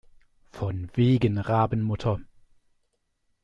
Von 0.49 0.89
wegen 0.97 1.37
Rabenmutter! 1.37 2.19